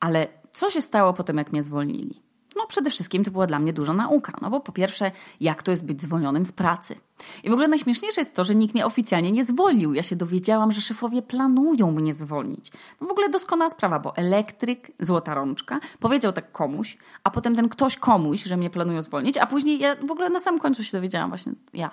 Ale 0.00 0.28
co 0.52 0.70
się 0.70 0.80
stało 0.80 1.12
potem, 1.12 1.38
jak 1.38 1.52
mnie 1.52 1.62
zwolnili? 1.62 2.22
No 2.56 2.66
przede 2.66 2.90
wszystkim 2.90 3.24
to 3.24 3.30
była 3.30 3.46
dla 3.46 3.58
mnie 3.58 3.72
duża 3.72 3.92
nauka, 3.92 4.32
no 4.42 4.50
bo 4.50 4.60
po 4.60 4.72
pierwsze, 4.72 5.10
jak 5.40 5.62
to 5.62 5.70
jest 5.70 5.86
być 5.86 6.02
zwolnionym 6.02 6.46
z 6.46 6.52
pracy. 6.52 6.96
I 7.44 7.50
w 7.50 7.52
ogóle 7.52 7.68
najśmieszniejsze 7.68 8.20
jest 8.20 8.34
to, 8.34 8.44
że 8.44 8.54
nikt 8.54 8.74
mnie 8.74 8.86
oficjalnie 8.86 9.32
nie 9.32 9.44
zwolnił. 9.44 9.94
Ja 9.94 10.02
się 10.02 10.16
dowiedziałam, 10.16 10.72
że 10.72 10.80
szefowie 10.80 11.22
planują 11.22 11.90
mnie 11.90 12.12
zwolnić. 12.12 12.72
No 13.00 13.06
w 13.06 13.10
ogóle 13.10 13.28
doskonała 13.28 13.70
sprawa, 13.70 13.98
bo 13.98 14.16
elektryk, 14.16 14.92
złota 15.00 15.34
rączka, 15.34 15.80
powiedział 16.00 16.32
tak 16.32 16.52
komuś, 16.52 16.98
a 17.24 17.30
potem 17.30 17.56
ten 17.56 17.68
ktoś 17.68 17.96
komuś, 17.96 18.42
że 18.42 18.56
mnie 18.56 18.70
planują 18.70 19.02
zwolnić, 19.02 19.38
a 19.38 19.46
później 19.46 19.78
ja 19.78 19.96
w 19.96 20.10
ogóle 20.10 20.30
na 20.30 20.40
samym 20.40 20.60
końcu 20.60 20.84
się 20.84 20.98
dowiedziałam 20.98 21.28
właśnie 21.28 21.52
ja. 21.72 21.90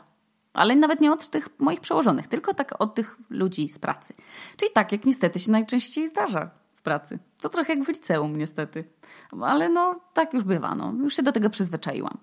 Ale 0.53 0.75
nawet 0.75 1.01
nie 1.01 1.11
od 1.11 1.29
tych 1.29 1.49
moich 1.59 1.79
przełożonych, 1.79 2.27
tylko 2.27 2.53
tak 2.53 2.81
od 2.81 2.95
tych 2.95 3.17
ludzi 3.29 3.69
z 3.69 3.79
pracy. 3.79 4.13
Czyli 4.57 4.71
tak, 4.71 4.91
jak 4.91 5.05
niestety 5.05 5.39
się 5.39 5.51
najczęściej 5.51 6.07
zdarza 6.07 6.49
pracy. 6.87 7.19
To 7.41 7.49
trochę 7.49 7.73
jak 7.73 7.83
w 7.83 7.87
liceum 7.87 8.37
niestety. 8.37 8.83
Ale 9.41 9.69
no, 9.69 9.99
tak 10.13 10.33
już 10.33 10.43
bywa, 10.43 10.75
no. 10.75 10.93
Już 11.03 11.15
się 11.15 11.23
do 11.23 11.31
tego 11.31 11.49
przyzwyczaiłam. 11.49 12.17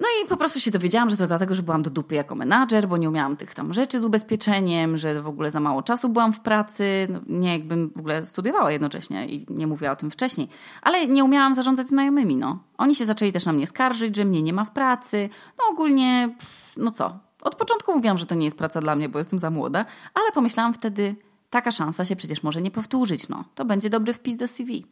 No 0.00 0.06
i 0.22 0.28
po 0.28 0.36
prostu 0.36 0.60
się 0.60 0.70
dowiedziałam, 0.70 1.10
że 1.10 1.16
to 1.16 1.26
dlatego, 1.26 1.54
że 1.54 1.62
byłam 1.62 1.82
do 1.82 1.90
dupy 1.90 2.14
jako 2.14 2.34
menadżer, 2.34 2.88
bo 2.88 2.96
nie 2.96 3.08
umiałam 3.08 3.36
tych 3.36 3.54
tam 3.54 3.72
rzeczy 3.72 4.00
z 4.00 4.04
ubezpieczeniem, 4.04 4.96
że 4.96 5.22
w 5.22 5.28
ogóle 5.28 5.50
za 5.50 5.60
mało 5.60 5.82
czasu 5.82 6.08
byłam 6.08 6.32
w 6.32 6.40
pracy, 6.40 7.08
no, 7.10 7.20
nie 7.26 7.52
jakbym 7.52 7.90
w 7.96 7.98
ogóle 7.98 8.26
studiowała 8.26 8.72
jednocześnie 8.72 9.26
i 9.28 9.46
nie 9.48 9.66
mówiła 9.66 9.90
o 9.90 9.96
tym 9.96 10.10
wcześniej, 10.10 10.48
ale 10.82 11.06
nie 11.06 11.24
umiałam 11.24 11.54
zarządzać 11.54 11.86
znajomymi, 11.86 12.36
no. 12.36 12.58
Oni 12.78 12.94
się 12.94 13.06
zaczęli 13.06 13.32
też 13.32 13.46
na 13.46 13.52
mnie 13.52 13.66
skarżyć, 13.66 14.16
że 14.16 14.24
mnie 14.24 14.42
nie 14.42 14.52
ma 14.52 14.64
w 14.64 14.70
pracy, 14.70 15.28
no 15.58 15.64
ogólnie, 15.72 16.34
no 16.76 16.90
co. 16.90 17.18
Od 17.42 17.54
początku 17.54 17.94
mówiłam, 17.94 18.18
że 18.18 18.26
to 18.26 18.34
nie 18.34 18.44
jest 18.44 18.58
praca 18.58 18.80
dla 18.80 18.96
mnie, 18.96 19.08
bo 19.08 19.18
jestem 19.18 19.38
za 19.38 19.50
młoda, 19.50 19.84
ale 20.14 20.32
pomyślałam 20.32 20.74
wtedy, 20.74 21.16
taka 21.50 21.70
szansa 21.70 22.04
się 22.04 22.16
przecież 22.16 22.42
może 22.42 22.62
nie 22.62 22.70
powtórzyć, 22.70 23.28
no. 23.28 23.44
To 23.54 23.64
będzie 23.64 23.90
dobry 23.90 24.12
wpis 24.12 24.36
do 24.36 24.48
CV. 24.48 24.86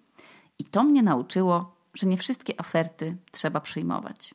I 0.58 0.64
to 0.64 0.82
mnie 0.82 1.02
nauczyło, 1.02 1.76
że 1.94 2.06
nie 2.06 2.16
wszystkie 2.16 2.56
oferty 2.56 3.16
trzeba 3.30 3.60
przyjmować 3.60 4.34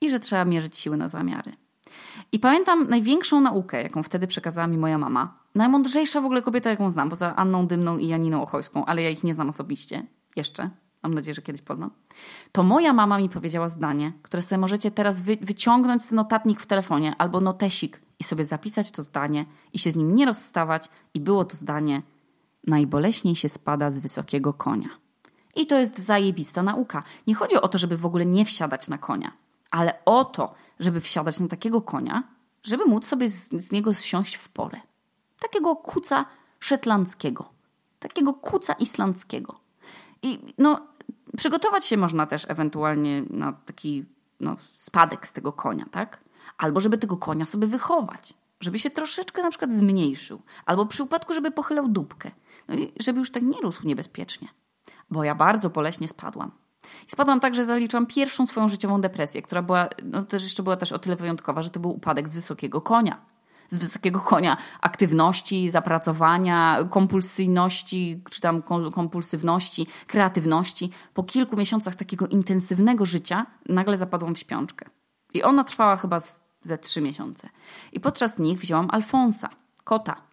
i 0.00 0.10
że 0.10 0.20
trzeba 0.20 0.44
mierzyć 0.44 0.76
siły 0.76 0.96
na 0.96 1.08
zamiary. 1.08 1.52
I 2.32 2.38
pamiętam 2.38 2.88
największą 2.88 3.40
naukę, 3.40 3.82
jaką 3.82 4.02
wtedy 4.02 4.26
przekazała 4.26 4.66
mi 4.66 4.78
moja 4.78 4.98
mama. 4.98 5.38
Najmądrzejsza 5.54 6.20
w 6.20 6.24
ogóle 6.24 6.42
kobieta, 6.42 6.70
jaką 6.70 6.90
znam, 6.90 7.10
poza 7.10 7.36
Anną 7.36 7.66
Dymną 7.66 7.98
i 7.98 8.08
Janiną 8.08 8.42
Ochojską, 8.42 8.84
ale 8.84 9.02
ja 9.02 9.10
ich 9.10 9.24
nie 9.24 9.34
znam 9.34 9.48
osobiście. 9.48 10.06
Jeszcze. 10.36 10.70
Mam 11.02 11.14
nadzieję, 11.14 11.34
że 11.34 11.42
kiedyś 11.42 11.62
poznam. 11.62 11.90
To 12.52 12.62
moja 12.62 12.92
mama 12.92 13.18
mi 13.18 13.28
powiedziała 13.28 13.68
zdanie, 13.68 14.12
które 14.22 14.42
sobie 14.42 14.58
możecie 14.58 14.90
teraz 14.90 15.20
wy 15.20 15.38
wyciągnąć 15.40 16.06
ten 16.06 16.16
notatnik 16.16 16.60
w 16.60 16.66
telefonie 16.66 17.14
albo 17.18 17.40
notesik 17.40 18.02
i 18.20 18.24
sobie 18.24 18.44
zapisać 18.44 18.90
to 18.90 19.02
zdanie 19.02 19.46
i 19.72 19.78
się 19.78 19.92
z 19.92 19.96
nim 19.96 20.14
nie 20.14 20.26
rozstawać. 20.26 20.88
I 21.14 21.20
było 21.20 21.44
to 21.44 21.56
zdanie: 21.56 22.02
Najboleśniej 22.66 23.36
się 23.36 23.48
spada 23.48 23.90
z 23.90 23.98
wysokiego 23.98 24.52
konia. 24.52 24.88
I 25.56 25.66
to 25.66 25.78
jest 25.78 25.98
zajebista 25.98 26.62
nauka. 26.62 27.02
Nie 27.26 27.34
chodzi 27.34 27.56
o 27.56 27.68
to, 27.68 27.78
żeby 27.78 27.96
w 27.96 28.06
ogóle 28.06 28.26
nie 28.26 28.44
wsiadać 28.44 28.88
na 28.88 28.98
konia, 28.98 29.32
ale 29.70 30.04
o 30.04 30.24
to, 30.24 30.54
żeby 30.80 31.00
wsiadać 31.00 31.40
na 31.40 31.48
takiego 31.48 31.82
konia, 31.82 32.22
żeby 32.62 32.84
móc 32.84 33.06
sobie 33.06 33.28
z, 33.28 33.48
z 33.52 33.72
niego 33.72 33.94
zsiąść 33.94 34.34
w 34.34 34.48
porę. 34.48 34.80
Takiego 35.38 35.76
kuca 35.76 36.26
szetlandzkiego, 36.60 37.48
takiego 37.98 38.34
kuca 38.34 38.72
islandzkiego. 38.72 39.60
I 40.22 40.38
no, 40.58 40.86
przygotować 41.36 41.84
się 41.84 41.96
można 41.96 42.26
też 42.26 42.46
ewentualnie 42.48 43.22
na 43.30 43.52
taki 43.52 44.04
no, 44.40 44.56
spadek 44.70 45.26
z 45.26 45.32
tego 45.32 45.52
konia, 45.52 45.86
tak? 45.90 46.20
Albo 46.58 46.80
żeby 46.80 46.98
tego 46.98 47.16
konia 47.16 47.46
sobie 47.46 47.66
wychować, 47.66 48.34
żeby 48.60 48.78
się 48.78 48.90
troszeczkę 48.90 49.42
na 49.42 49.50
przykład 49.50 49.72
zmniejszył, 49.72 50.42
albo 50.66 50.86
przy 50.86 51.02
upadku, 51.02 51.34
żeby 51.34 51.50
pochylał 51.50 51.88
dupkę, 51.88 52.30
no 52.68 52.74
i 52.74 52.92
żeby 53.00 53.18
już 53.18 53.30
tak 53.30 53.42
nie 53.42 53.60
rósł 53.60 53.86
niebezpiecznie 53.86 54.48
bo 55.10 55.24
ja 55.24 55.34
bardzo 55.34 55.70
boleśnie 55.70 56.08
spadłam. 56.08 56.50
I 57.08 57.10
spadłam 57.10 57.40
tak, 57.40 57.54
że 57.54 57.64
zaliczyłam 57.64 58.06
pierwszą 58.06 58.46
swoją 58.46 58.68
życiową 58.68 59.00
depresję, 59.00 59.42
która 59.42 59.62
była, 59.62 59.88
no 60.04 60.22
też 60.22 60.42
jeszcze 60.42 60.62
była 60.62 60.76
też 60.76 60.92
o 60.92 60.98
tyle 60.98 61.16
wyjątkowa, 61.16 61.62
że 61.62 61.70
to 61.70 61.80
był 61.80 61.90
upadek 61.90 62.28
z 62.28 62.34
wysokiego 62.34 62.80
konia. 62.80 63.20
Z 63.68 63.78
wysokiego 63.78 64.20
konia 64.20 64.56
aktywności, 64.80 65.70
zapracowania, 65.70 66.78
kompulsyjności, 66.90 68.22
czy 68.30 68.40
tam 68.40 68.62
kompulsywności, 68.94 69.86
kreatywności. 70.06 70.90
Po 71.14 71.22
kilku 71.22 71.56
miesiącach 71.56 71.94
takiego 71.94 72.26
intensywnego 72.26 73.06
życia 73.06 73.46
nagle 73.68 73.96
zapadłam 73.96 74.34
w 74.34 74.38
śpiączkę. 74.38 74.86
I 75.34 75.42
ona 75.42 75.64
trwała 75.64 75.96
chyba 75.96 76.20
ze 76.62 76.78
trzy 76.78 77.00
miesiące. 77.00 77.48
I 77.92 78.00
podczas 78.00 78.38
nich 78.38 78.58
wzięłam 78.58 78.88
Alfonsa, 78.90 79.48
kota, 79.84 80.30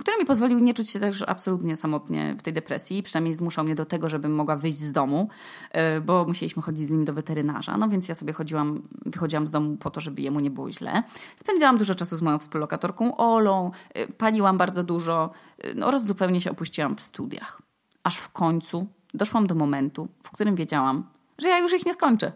który 0.00 0.18
mi 0.18 0.26
pozwolił 0.26 0.58
nie 0.58 0.74
czuć 0.74 0.90
się 0.90 1.00
też 1.00 1.22
absolutnie 1.26 1.76
samotnie 1.76 2.36
w 2.38 2.42
tej 2.42 2.52
depresji. 2.52 3.02
Przynajmniej 3.02 3.34
zmuszał 3.34 3.64
mnie 3.64 3.74
do 3.74 3.84
tego, 3.84 4.08
żebym 4.08 4.34
mogła 4.34 4.56
wyjść 4.56 4.78
z 4.78 4.92
domu, 4.92 5.28
e, 5.70 6.00
bo 6.00 6.24
musieliśmy 6.24 6.62
chodzić 6.62 6.88
z 6.88 6.90
nim 6.90 7.04
do 7.04 7.12
weterynarza. 7.12 7.76
No 7.76 7.88
więc 7.88 8.08
ja 8.08 8.14
sobie 8.14 8.32
chodziłam, 8.32 8.82
wychodziłam 9.06 9.46
z 9.46 9.50
domu 9.50 9.76
po 9.76 9.90
to, 9.90 10.00
żeby 10.00 10.22
jemu 10.22 10.40
nie 10.40 10.50
było 10.50 10.70
źle. 10.72 11.02
Spędziłam 11.36 11.78
dużo 11.78 11.94
czasu 11.94 12.16
z 12.16 12.22
moją 12.22 12.38
współlokatorką 12.38 13.16
Olą, 13.16 13.70
e, 13.94 14.08
paliłam 14.08 14.58
bardzo 14.58 14.82
dużo 14.84 15.30
e, 15.58 15.74
no, 15.74 15.86
oraz 15.86 16.06
zupełnie 16.06 16.40
się 16.40 16.50
opuściłam 16.50 16.96
w 16.96 17.00
studiach. 17.00 17.62
Aż 18.02 18.16
w 18.16 18.28
końcu 18.28 18.86
doszłam 19.14 19.46
do 19.46 19.54
momentu, 19.54 20.08
w 20.22 20.30
którym 20.30 20.54
wiedziałam, 20.54 21.04
że 21.38 21.48
ja 21.48 21.58
już 21.58 21.74
ich 21.74 21.86
nie 21.86 21.94
skończę. 21.94 22.32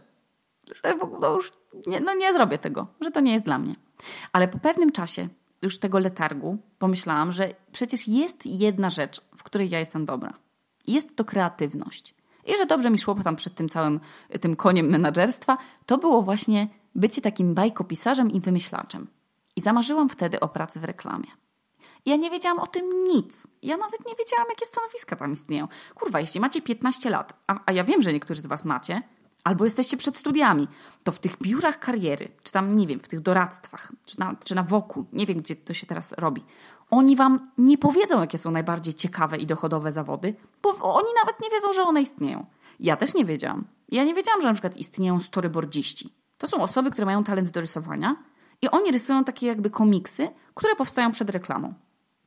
Że 0.84 0.94
no 1.20 1.36
już 1.36 1.50
nie, 1.86 2.00
no 2.00 2.14
nie 2.14 2.32
zrobię 2.32 2.58
tego, 2.58 2.86
że 3.00 3.10
to 3.10 3.20
nie 3.20 3.32
jest 3.32 3.44
dla 3.44 3.58
mnie. 3.58 3.74
Ale 4.32 4.48
po 4.48 4.58
pewnym 4.58 4.92
czasie 4.92 5.28
już 5.62 5.78
tego 5.78 5.98
letargu 5.98 6.58
pomyślałam, 6.78 7.32
że 7.32 7.54
przecież 7.72 8.08
jest 8.08 8.46
jedna 8.46 8.90
rzecz, 8.90 9.20
w 9.36 9.42
której 9.42 9.70
ja 9.70 9.78
jestem 9.78 10.04
dobra. 10.04 10.34
Jest 10.86 11.16
to 11.16 11.24
kreatywność. 11.24 12.14
I 12.46 12.56
że 12.58 12.66
dobrze 12.66 12.90
mi 12.90 12.98
szło 12.98 13.14
tam 13.14 13.36
przed 13.36 13.54
tym 13.54 13.68
całym 13.68 14.00
tym 14.40 14.56
koniem 14.56 14.86
menadżerstwa, 14.86 15.58
to 15.86 15.98
było 15.98 16.22
właśnie 16.22 16.68
bycie 16.94 17.22
takim 17.22 17.54
bajkopisarzem 17.54 18.30
i 18.30 18.40
wymyślaczem. 18.40 19.06
I 19.56 19.60
zamarzyłam 19.60 20.08
wtedy 20.08 20.40
o 20.40 20.48
pracy 20.48 20.80
w 20.80 20.84
reklamie. 20.84 21.28
Ja 22.06 22.16
nie 22.16 22.30
wiedziałam 22.30 22.58
o 22.58 22.66
tym 22.66 23.02
nic. 23.02 23.46
Ja 23.62 23.76
nawet 23.76 24.06
nie 24.06 24.14
wiedziałam, 24.18 24.46
jakie 24.48 24.66
stanowiska 24.66 25.16
tam 25.16 25.32
istnieją. 25.32 25.68
Kurwa, 25.94 26.20
jeśli 26.20 26.40
macie 26.40 26.62
15 26.62 27.10
lat, 27.10 27.32
a, 27.46 27.60
a 27.66 27.72
ja 27.72 27.84
wiem, 27.84 28.02
że 28.02 28.12
niektórzy 28.12 28.42
z 28.42 28.46
Was 28.46 28.64
macie, 28.64 29.02
albo 29.44 29.64
jesteście 29.64 29.96
przed 29.96 30.16
studiami, 30.16 30.68
to 31.02 31.12
w 31.12 31.18
tych 31.18 31.38
biurach 31.38 31.78
kariery, 31.78 32.28
czy 32.42 32.52
tam, 32.52 32.76
nie 32.76 32.86
wiem, 32.86 33.00
w 33.00 33.08
tych 33.08 33.20
doradztwach, 33.20 33.92
czy 34.06 34.20
na, 34.20 34.36
czy 34.44 34.54
na 34.54 34.62
wokół, 34.62 35.04
nie 35.12 35.26
wiem, 35.26 35.38
gdzie 35.38 35.56
to 35.56 35.74
się 35.74 35.86
teraz 35.86 36.12
robi, 36.12 36.44
oni 36.90 37.16
wam 37.16 37.50
nie 37.58 37.78
powiedzą, 37.78 38.20
jakie 38.20 38.38
są 38.38 38.50
najbardziej 38.50 38.94
ciekawe 38.94 39.36
i 39.36 39.46
dochodowe 39.46 39.92
zawody, 39.92 40.34
bo 40.62 40.94
oni 40.94 41.08
nawet 41.20 41.40
nie 41.42 41.50
wiedzą, 41.50 41.72
że 41.72 41.82
one 41.82 42.02
istnieją. 42.02 42.46
Ja 42.80 42.96
też 42.96 43.14
nie 43.14 43.24
wiedziałam. 43.24 43.64
Ja 43.88 44.04
nie 44.04 44.14
wiedziałam, 44.14 44.42
że 44.42 44.48
na 44.48 44.54
przykład 44.54 44.76
istnieją 44.76 45.20
storyboardziści. 45.20 46.12
To 46.38 46.46
są 46.46 46.62
osoby, 46.62 46.90
które 46.90 47.06
mają 47.06 47.24
talent 47.24 47.50
do 47.50 47.60
rysowania 47.60 48.16
i 48.62 48.70
oni 48.70 48.92
rysują 48.92 49.24
takie 49.24 49.46
jakby 49.46 49.70
komiksy, 49.70 50.28
które 50.54 50.76
powstają 50.76 51.12
przed 51.12 51.30
reklamą. 51.30 51.74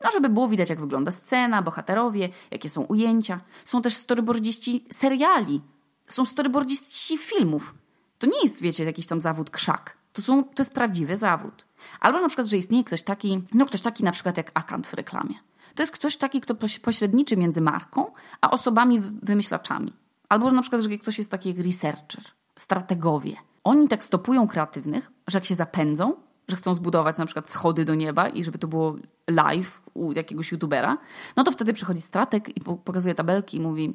No, 0.04 0.12
żeby 0.12 0.30
było 0.30 0.48
widać, 0.48 0.70
jak 0.70 0.80
wygląda 0.80 1.12
scena, 1.12 1.62
bohaterowie, 1.62 2.30
jakie 2.52 2.70
są 2.70 2.82
ujęcia. 2.82 3.40
Są 3.66 3.82
też 3.82 3.94
storyboardziści 3.94 4.86
seriali, 4.92 5.62
są 6.08 6.26
storyboardziści 6.26 7.18
filmów. 7.18 7.76
To 8.20 8.28
nie 8.28 8.42
jest, 8.44 8.62
wiecie, 8.62 8.84
jakiś 8.84 9.08
tam 9.08 9.22
zawód 9.22 9.50
krzak. 9.50 9.98
To, 10.14 10.22
są, 10.22 10.44
to 10.44 10.64
jest 10.64 10.74
prawdziwy 10.74 11.18
zawód. 11.18 11.66
Albo 12.00 12.22
na 12.22 12.28
przykład, 12.28 12.48
że 12.48 12.58
istnieje 12.58 12.84
ktoś 12.84 13.04
taki, 13.04 13.42
no 13.54 13.66
ktoś 13.66 13.82
taki 13.82 14.04
na 14.04 14.12
przykład 14.12 14.38
jak 14.38 14.52
akant 14.54 14.88
w 14.88 14.94
reklamie. 14.94 15.36
To 15.76 15.84
jest 15.84 15.94
ktoś 15.94 16.18
taki, 16.18 16.42
kto 16.42 16.56
pośredniczy 16.82 17.38
między 17.38 17.62
marką, 17.62 18.12
a 18.42 18.52
osobami 18.52 19.00
wymyślaczami. 19.00 19.94
Albo 20.30 20.52
na 20.52 20.62
przykład, 20.62 20.82
że 20.82 20.90
ktoś 20.90 21.18
jest 21.18 21.32
taki 21.32 21.50
jak 21.50 21.66
researcher, 21.66 22.24
strategowie. 22.56 23.36
Oni 23.64 23.88
tak 23.88 24.04
stopują 24.04 24.48
kreatywnych, 24.48 25.12
że 25.28 25.38
jak 25.38 25.46
się 25.46 25.56
zapędzą, 25.56 26.14
że 26.48 26.56
chcą 26.56 26.76
zbudować 26.76 27.18
na 27.18 27.26
przykład 27.26 27.50
schody 27.50 27.86
do 27.86 27.96
nieba 27.96 28.30
i 28.30 28.44
żeby 28.44 28.58
to 28.58 28.68
było 28.68 28.96
live 29.30 29.82
u 29.94 30.12
jakiegoś 30.12 30.52
youtubera, 30.52 30.98
no 31.36 31.44
to 31.44 31.52
wtedy 31.52 31.74
przychodzi 31.74 32.02
strateg 32.02 32.58
i 32.58 32.62
pokazuje 32.62 33.16
tabelki 33.16 33.58
i 33.58 33.60
mówi, 33.60 33.94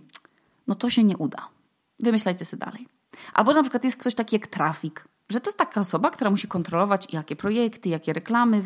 no 0.66 0.74
to 0.74 0.90
się 0.90 1.04
nie 1.04 1.16
uda 1.16 1.48
wymyślajcie 2.02 2.44
sobie 2.44 2.64
dalej. 2.64 2.88
Albo 3.34 3.52
na 3.52 3.62
przykład 3.62 3.84
jest 3.84 3.96
ktoś 3.96 4.14
taki 4.14 4.36
jak 4.36 4.46
trafik, 4.46 5.08
że 5.28 5.40
to 5.40 5.50
jest 5.50 5.58
taka 5.58 5.80
osoba, 5.80 6.10
która 6.10 6.30
musi 6.30 6.48
kontrolować, 6.48 7.12
jakie 7.12 7.36
projekty, 7.36 7.88
jakie 7.88 8.12
reklamy 8.12 8.62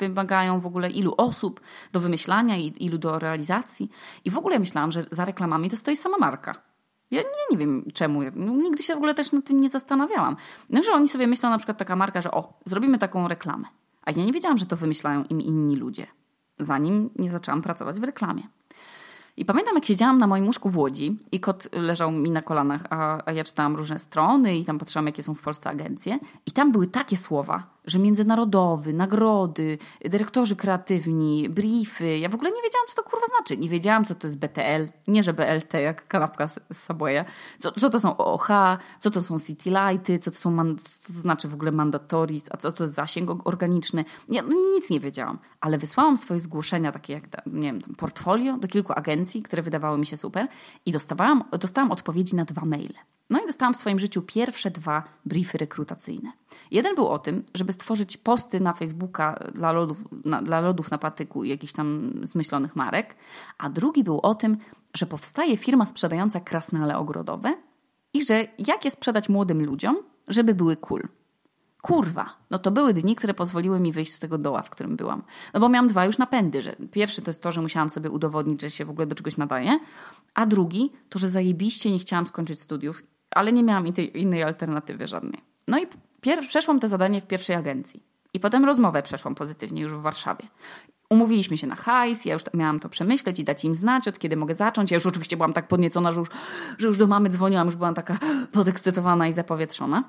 wymagają 0.00 0.60
w 0.60 0.66
ogóle, 0.66 0.90
ilu 0.90 1.14
osób 1.16 1.60
do 1.92 2.00
wymyślania 2.00 2.56
i 2.56 2.84
ilu 2.84 2.98
do 2.98 3.18
realizacji. 3.18 3.90
I 4.24 4.30
w 4.30 4.38
ogóle 4.38 4.58
myślałam, 4.58 4.92
że 4.92 5.06
za 5.10 5.24
reklamami 5.24 5.70
to 5.70 5.76
stoi 5.76 5.96
sama 5.96 6.18
marka. 6.18 6.62
Ja 7.10 7.22
nie, 7.22 7.28
nie 7.50 7.58
wiem 7.58 7.84
czemu. 7.94 8.22
Nigdy 8.36 8.82
się 8.82 8.94
w 8.94 8.96
ogóle 8.96 9.14
też 9.14 9.32
nad 9.32 9.44
tym 9.44 9.60
nie 9.60 9.70
zastanawiałam. 9.70 10.36
No, 10.70 10.82
że 10.82 10.92
oni 10.92 11.08
sobie 11.08 11.26
myślą 11.26 11.50
na 11.50 11.58
przykład 11.58 11.78
taka 11.78 11.96
marka, 11.96 12.22
że 12.22 12.30
o, 12.30 12.52
zrobimy 12.64 12.98
taką 12.98 13.28
reklamę. 13.28 13.64
A 14.02 14.10
ja 14.10 14.24
nie 14.24 14.32
wiedziałam, 14.32 14.58
że 14.58 14.66
to 14.66 14.76
wymyślają 14.76 15.24
im 15.24 15.40
inni 15.40 15.76
ludzie. 15.76 16.06
Zanim 16.58 17.10
nie 17.16 17.30
zaczęłam 17.30 17.62
pracować 17.62 18.00
w 18.00 18.04
reklamie. 18.04 18.42
I 19.38 19.44
pamiętam, 19.44 19.74
jak 19.74 19.84
siedziałam 19.84 20.18
na 20.18 20.26
moim 20.26 20.46
łóżku 20.46 20.70
w 20.70 20.76
Łodzi 20.76 21.18
i 21.32 21.40
kot 21.40 21.68
leżał 21.72 22.12
mi 22.12 22.30
na 22.30 22.42
kolanach, 22.42 22.84
a, 22.90 23.22
a 23.26 23.32
ja 23.32 23.44
czytałam 23.44 23.76
różne 23.76 23.98
strony 23.98 24.56
i 24.56 24.64
tam 24.64 24.78
patrzyłam, 24.78 25.06
jakie 25.06 25.22
są 25.22 25.34
w 25.34 25.42
Polsce 25.42 25.70
agencje. 25.70 26.18
I 26.46 26.52
tam 26.52 26.72
były 26.72 26.86
takie 26.86 27.16
słowa, 27.16 27.66
że 27.88 27.98
międzynarodowy, 27.98 28.92
nagrody, 28.92 29.78
dyrektorzy 30.00 30.56
kreatywni, 30.56 31.48
briefy. 31.48 32.18
Ja 32.18 32.28
w 32.28 32.34
ogóle 32.34 32.50
nie 32.50 32.62
wiedziałam, 32.62 32.86
co 32.88 33.02
to 33.02 33.10
kurwa 33.10 33.26
znaczy. 33.26 33.56
Nie 33.56 33.68
wiedziałam, 33.68 34.04
co 34.04 34.14
to 34.14 34.26
jest 34.26 34.38
BTL. 34.38 34.88
Nie, 35.08 35.22
że 35.22 35.32
BLT, 35.32 35.74
jak 35.74 36.08
kanapka 36.08 36.48
z, 36.48 36.60
z 36.72 36.82
Subwaya. 36.84 37.24
Co, 37.58 37.72
co 37.72 37.90
to 37.90 38.00
są 38.00 38.16
OOH, 38.16 38.48
co 39.00 39.10
to 39.10 39.22
są 39.22 39.38
City 39.38 39.70
Lighty, 39.70 40.18
co 40.18 40.30
to, 40.30 40.36
są 40.36 40.76
co 40.76 41.12
to 41.12 41.20
znaczy 41.20 41.48
w 41.48 41.54
ogóle 41.54 41.72
mandatories, 41.72 42.44
a 42.50 42.56
co 42.56 42.72
to 42.72 42.84
jest 42.84 42.94
zasięg 42.94 43.30
organiczny. 43.44 44.04
Nie, 44.28 44.42
no, 44.42 44.54
nic 44.74 44.90
nie 44.90 45.00
wiedziałam. 45.00 45.38
Ale 45.60 45.78
wysłałam 45.78 46.16
swoje 46.16 46.40
zgłoszenia, 46.40 46.92
takie 46.92 47.12
jak, 47.12 47.24
nie 47.46 47.72
wiem, 47.72 47.80
portfolio 47.96 48.56
do 48.56 48.68
kilku 48.68 48.92
agencji, 48.92 49.42
które 49.42 49.62
wydawały 49.62 49.98
mi 49.98 50.06
się 50.06 50.16
super 50.16 50.48
i 50.86 50.92
dostawałam, 50.92 51.44
dostałam 51.60 51.90
odpowiedzi 51.90 52.36
na 52.36 52.44
dwa 52.44 52.64
maile. 52.64 52.94
No 53.30 53.40
i 53.40 53.46
dostałam 53.46 53.74
w 53.74 53.76
swoim 53.76 53.98
życiu 53.98 54.22
pierwsze 54.22 54.70
dwa 54.70 55.04
briefy 55.24 55.58
rekrutacyjne. 55.58 56.32
Jeden 56.70 56.94
był 56.94 57.08
o 57.08 57.18
tym, 57.18 57.44
żeby 57.54 57.72
stworzyć 57.72 58.16
posty 58.16 58.60
na 58.60 58.72
Facebooka 58.72 59.50
dla 59.54 59.72
lodów 59.72 59.98
na, 60.24 60.42
dla 60.42 60.60
lodów 60.60 60.90
na 60.90 60.98
patyku 60.98 61.44
jakichś 61.44 61.72
tam 61.72 62.12
zmyślonych 62.22 62.76
marek, 62.76 63.16
a 63.58 63.70
drugi 63.70 64.04
był 64.04 64.20
o 64.20 64.34
tym, 64.34 64.56
że 64.94 65.06
powstaje 65.06 65.56
firma 65.56 65.86
sprzedająca 65.86 66.40
krasnale 66.40 66.98
ogrodowe 66.98 67.54
i 68.14 68.24
że 68.24 68.46
jak 68.58 68.84
je 68.84 68.90
sprzedać 68.90 69.28
młodym 69.28 69.64
ludziom, 69.64 69.96
żeby 70.28 70.54
były 70.54 70.76
cool. 70.76 71.02
Kurwa, 71.82 72.36
no 72.50 72.58
to 72.58 72.70
były 72.70 72.94
dni, 72.94 73.16
które 73.16 73.34
pozwoliły 73.34 73.80
mi 73.80 73.92
wyjść 73.92 74.12
z 74.12 74.18
tego 74.18 74.38
doła, 74.38 74.62
w 74.62 74.70
którym 74.70 74.96
byłam. 74.96 75.22
No 75.54 75.60
bo 75.60 75.68
miałam 75.68 75.88
dwa 75.88 76.04
już 76.04 76.18
napędy. 76.18 76.62
Że 76.62 76.76
pierwszy 76.90 77.22
to 77.22 77.30
jest 77.30 77.42
to, 77.42 77.52
że 77.52 77.62
musiałam 77.62 77.90
sobie 77.90 78.10
udowodnić, 78.10 78.60
że 78.60 78.70
się 78.70 78.84
w 78.84 78.90
ogóle 78.90 79.06
do 79.06 79.14
czegoś 79.14 79.36
nadaje, 79.36 79.80
a 80.34 80.46
drugi 80.46 80.92
to, 81.08 81.18
że 81.18 81.30
zajebiście 81.30 81.90
nie 81.90 81.98
chciałam 81.98 82.26
skończyć 82.26 82.60
studiów 82.60 83.02
ale 83.30 83.52
nie 83.52 83.62
miałam 83.62 83.86
innej 84.14 84.42
alternatywy 84.42 85.06
żadnej. 85.06 85.40
No 85.68 85.78
i 85.78 85.86
przeszłam 86.48 86.80
to 86.80 86.88
zadanie 86.88 87.20
w 87.20 87.26
pierwszej 87.26 87.56
agencji. 87.56 88.02
I 88.34 88.40
potem 88.40 88.64
rozmowę 88.64 89.02
przeszłam 89.02 89.34
pozytywnie 89.34 89.82
już 89.82 89.92
w 89.92 90.00
Warszawie. 90.00 90.44
Umówiliśmy 91.10 91.58
się 91.58 91.66
na 91.66 91.76
hajs, 91.76 92.24
ja 92.24 92.32
już 92.32 92.42
miałam 92.54 92.80
to 92.80 92.88
przemyśleć 92.88 93.38
i 93.38 93.44
dać 93.44 93.64
im 93.64 93.74
znać, 93.74 94.08
od 94.08 94.18
kiedy 94.18 94.36
mogę 94.36 94.54
zacząć. 94.54 94.90
Ja 94.90 94.94
już 94.94 95.06
oczywiście 95.06 95.36
byłam 95.36 95.52
tak 95.52 95.68
podniecona, 95.68 96.12
że 96.12 96.20
już, 96.20 96.28
że 96.78 96.88
już 96.88 96.98
do 96.98 97.06
mamy 97.06 97.30
dzwoniłam, 97.30 97.66
już 97.66 97.76
byłam 97.76 97.94
taka 97.94 98.18
podekscytowana 98.52 99.28
i 99.28 99.32
zapowietrzona. 99.32 100.04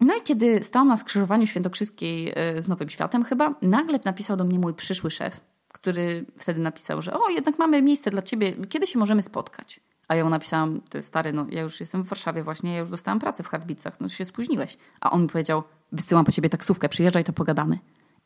No 0.00 0.16
i 0.16 0.22
kiedy 0.22 0.62
stałam 0.62 0.88
na 0.88 0.96
skrzyżowaniu 0.96 1.46
Świętokrzyskiej 1.46 2.32
e, 2.36 2.62
z 2.62 2.68
Nowym 2.68 2.88
Światem 2.88 3.24
chyba, 3.24 3.54
nagle 3.62 4.00
napisał 4.04 4.36
do 4.36 4.44
mnie 4.44 4.58
mój 4.58 4.74
przyszły 4.74 5.10
szef, 5.10 5.40
który 5.72 6.26
wtedy 6.38 6.60
napisał, 6.60 7.02
że 7.02 7.14
o, 7.14 7.28
jednak 7.28 7.58
mamy 7.58 7.82
miejsce 7.82 8.10
dla 8.10 8.22
ciebie, 8.22 8.52
kiedy 8.68 8.86
się 8.86 8.98
możemy 8.98 9.22
spotkać? 9.22 9.80
A 10.08 10.14
ja 10.14 10.24
mu 10.24 10.30
napisałam, 10.30 10.80
jest 10.94 11.08
stary, 11.08 11.32
no 11.32 11.46
ja 11.50 11.62
już 11.62 11.80
jestem 11.80 12.04
w 12.04 12.08
Warszawie 12.08 12.42
właśnie, 12.42 12.72
ja 12.72 12.78
już 12.78 12.90
dostałam 12.90 13.18
pracę 13.18 13.42
w 13.42 13.48
Harbicach, 13.48 14.00
no 14.00 14.08
się 14.08 14.24
spóźniłeś. 14.24 14.76
A 15.00 15.10
on 15.10 15.22
mi 15.22 15.28
powiedział, 15.28 15.62
wysyłam 15.92 16.24
po 16.24 16.32
ciebie 16.32 16.48
taksówkę, 16.48 16.88
przyjeżdżaj, 16.88 17.24
to 17.24 17.32
pogadamy. 17.32 17.78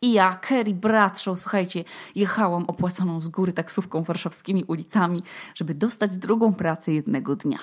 I 0.02 0.12
ja, 0.12 0.36
Kerry 0.36 0.74
Bradshaw, 0.74 1.38
słuchajcie, 1.38 1.84
jechałam 2.14 2.64
opłaconą 2.64 3.20
z 3.20 3.28
góry 3.28 3.52
taksówką 3.52 4.02
warszawskimi 4.02 4.64
ulicami, 4.64 5.22
żeby 5.54 5.74
dostać 5.74 6.16
drugą 6.16 6.54
pracę 6.54 6.92
jednego 6.92 7.36
dnia. 7.36 7.58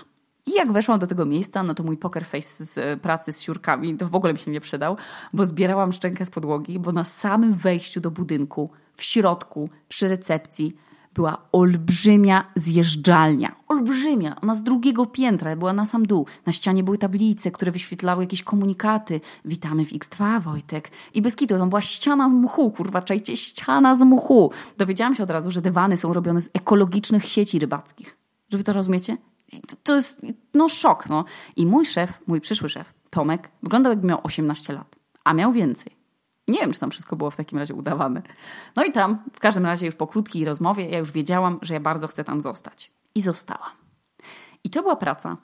I 0.45 0.51
jak 0.51 0.71
weszłam 0.71 0.99
do 0.99 1.07
tego 1.07 1.25
miejsca, 1.25 1.63
no 1.63 1.73
to 1.73 1.83
mój 1.83 1.97
poker 1.97 2.25
face 2.25 2.65
z 2.65 3.01
pracy 3.01 3.33
z 3.33 3.41
siurkami 3.41 3.97
to 3.97 4.09
w 4.09 4.15
ogóle 4.15 4.33
mi 4.33 4.39
się 4.39 4.51
nie 4.51 4.61
przydał, 4.61 4.97
bo 5.33 5.45
zbierałam 5.45 5.93
szczękę 5.93 6.25
z 6.25 6.29
podłogi, 6.29 6.79
bo 6.79 6.91
na 6.91 7.03
samym 7.03 7.53
wejściu 7.53 8.01
do 8.01 8.11
budynku, 8.11 8.69
w 8.93 9.03
środku, 9.03 9.69
przy 9.87 10.07
recepcji, 10.07 10.75
była 11.15 11.37
olbrzymia 11.51 12.45
zjeżdżalnia. 12.55 13.55
Olbrzymia. 13.67 14.35
Ona 14.41 14.55
z 14.55 14.63
drugiego 14.63 15.05
piętra 15.05 15.55
była 15.55 15.73
na 15.73 15.85
sam 15.85 16.05
dół. 16.05 16.25
Na 16.45 16.53
ścianie 16.53 16.83
były 16.83 16.97
tablice, 16.97 17.51
które 17.51 17.71
wyświetlały 17.71 18.23
jakieś 18.23 18.43
komunikaty. 18.43 19.21
Witamy 19.45 19.85
w 19.85 19.89
X2, 19.89 20.41
Wojtek. 20.41 20.91
I 21.13 21.21
bez 21.21 21.35
kitu, 21.35 21.57
tam 21.57 21.69
była 21.69 21.81
ściana 21.81 22.29
z 22.29 22.33
muchu, 22.33 22.71
kurwa, 22.71 23.01
czajcie, 23.01 23.37
ściana 23.37 23.95
z 23.95 24.01
muchu. 24.01 24.51
Dowiedziałam 24.77 25.15
się 25.15 25.23
od 25.23 25.29
razu, 25.29 25.51
że 25.51 25.61
dywany 25.61 25.97
są 25.97 26.13
robione 26.13 26.41
z 26.41 26.49
ekologicznych 26.53 27.25
sieci 27.25 27.59
rybackich. 27.59 28.17
Że 28.49 28.57
wy 28.57 28.63
to 28.63 28.73
rozumiecie? 28.73 29.17
To, 29.67 29.75
to 29.83 29.95
jest, 29.95 30.21
no 30.53 30.69
szok, 30.69 31.09
no. 31.09 31.25
I 31.55 31.65
mój 31.65 31.85
szef, 31.85 32.21
mój 32.27 32.41
przyszły 32.41 32.69
szef, 32.69 32.93
Tomek, 33.09 33.51
wyglądał 33.63 33.91
jakby 33.91 34.07
miał 34.07 34.19
18 34.23 34.73
lat. 34.73 34.95
A 35.23 35.33
miał 35.33 35.53
więcej. 35.53 36.04
Nie 36.47 36.59
wiem, 36.59 36.73
czy 36.73 36.79
tam 36.79 36.91
wszystko 36.91 37.15
było 37.15 37.31
w 37.31 37.37
takim 37.37 37.59
razie 37.59 37.73
udawane. 37.73 38.21
No 38.75 38.83
i 38.83 38.91
tam, 38.91 39.23
w 39.33 39.39
każdym 39.39 39.65
razie 39.65 39.85
już 39.85 39.95
po 39.95 40.07
krótkiej 40.07 40.45
rozmowie, 40.45 40.89
ja 40.89 40.99
już 40.99 41.11
wiedziałam, 41.11 41.59
że 41.61 41.73
ja 41.73 41.79
bardzo 41.79 42.07
chcę 42.07 42.23
tam 42.23 42.41
zostać. 42.41 42.91
I 43.15 43.21
zostałam. 43.21 43.69
I 44.63 44.69
to 44.69 44.81
była 44.81 44.95
praca, 44.95 45.37